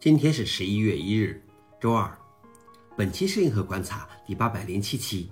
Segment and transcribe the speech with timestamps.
[0.00, 1.44] 今天是十一月一日，
[1.78, 2.10] 周二。
[2.96, 5.28] 本期是银河观察第八百零七期，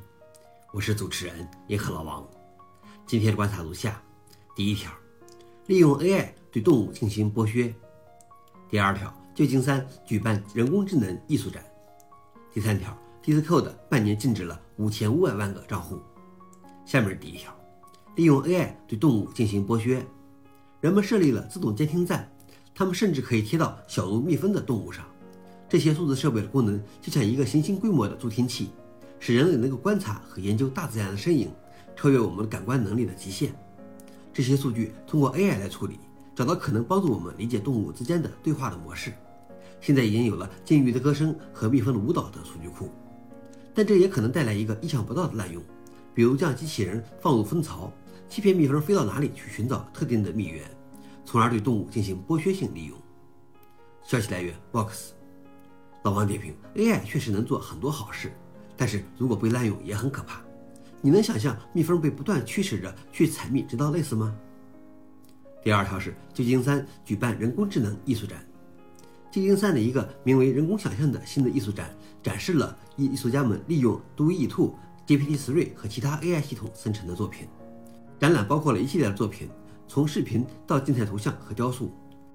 [0.74, 2.28] 我是主持人银河老王。
[3.06, 3.98] 今天的观察如下：
[4.54, 4.92] 第一条，
[5.68, 7.72] 利用 AI 对动物进行剥削；
[8.68, 11.62] 第二条，旧金山举办人工智能艺术展；
[12.52, 12.94] 第三条
[13.24, 15.98] ，Discord 半年禁止了五千五百万个账户。
[16.84, 17.58] 下面是第一条，
[18.16, 20.04] 利用 AI 对动物进行剥削，
[20.82, 22.30] 人们设立了自动监听站。
[22.78, 25.04] 它们甚至可以贴到小如蜜蜂的动物上。
[25.68, 28.70] 这些数字设备的功能就像一个行星规模的助听器，
[29.18, 31.50] 使人类能够观察和研究大自然的身影，
[31.96, 33.52] 超越我们感官能力的极限。
[34.32, 35.98] 这些数据通过 AI 来处理，
[36.36, 39.12] 找到可能帮助我们理解动物之间的对话的模式。
[39.80, 42.90] 现在已经有了鲸鱼的歌声和蜜蜂的舞蹈等数据库，
[43.74, 45.60] 但这也可能带来一个意想不到的滥用，
[46.14, 47.92] 比如将机器人放入蜂巢，
[48.28, 50.62] 欺骗蜜蜂飞到哪里去寻找特定的蜜源。
[51.30, 52.96] 从而对动物进行剥削性利用。
[54.02, 55.12] 消息来源：Box。
[56.02, 58.32] 老王点评：AI 确实能做很多好事，
[58.78, 60.40] 但是如果被滥用也很可怕。
[61.02, 64.34] 你能想象蜜蜂被不断驱使着去采蜜直到累死吗？
[65.62, 68.42] 第二条是旧金山举办人工智能艺术展。
[69.30, 74.72] 旧金山的一个名为“人工想象”的新的艺术展，展示了艺艺术家们利用 DALL-E 2、
[75.06, 77.46] GPT-3 和其他 AI 系统生成的作品。
[78.18, 79.50] 展览包括了一系列的作品。
[79.88, 81.90] 从视频到静态图像和雕塑，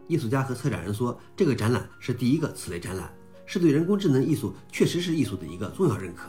[0.07, 3.13] 艺术家和策展人说，这个展览是第一个此类展览，
[3.45, 6.27] 是对人工智能艺术确实是艺术的一个重要认可。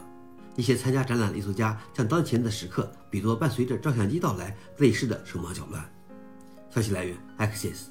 [0.55, 5.85] 一些参加展览的艺术家将当前的时刻比作伴随着照相机到来类似的手忙脚乱。
[6.71, 7.87] 消息来源：Access。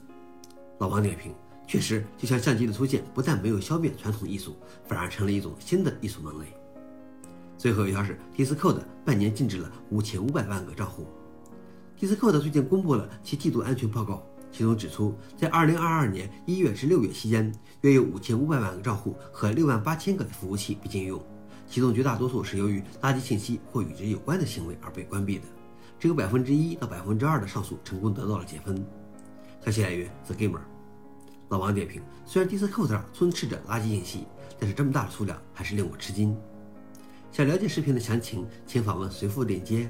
[0.77, 1.33] 老王点评：
[1.67, 4.55] 确实，就像相机的出现，不但没有消灭传统艺术，
[4.87, 6.45] 反而成了一种新的艺术门类。
[7.57, 11.07] 最后一条是，Discord 半年禁止了五千五百万个账户。
[12.03, 21.25] Discord 最近公布了其季度安全报告，其中指出，在2022年1月至6月期间，约有5500万个账户和6万8千个服务器被禁用，
[21.65, 25.45] 其中绝大多数是由于垃圾信息或与之有关的行为而被关闭的，
[25.97, 28.85] 只有百分之一到百分之二的上诉成功得到了解封。
[29.63, 30.59] 消息来源：The Gamer。
[31.47, 34.27] 老王点评：虽然 Discord 充斥着垃圾信息，
[34.59, 36.35] 但是这么大的数量还是令我吃惊。
[37.31, 39.89] 想了解视频的详情，请访问随附链接。